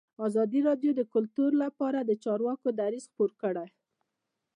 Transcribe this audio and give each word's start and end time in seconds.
ازادي 0.27 0.59
راډیو 0.69 0.91
د 0.95 1.01
کلتور 1.13 1.51
لپاره 1.63 1.99
د 2.03 2.11
چارواکو 2.23 2.67
دریځ 2.79 3.05
خپور 3.11 3.31
کړی. 3.41 3.67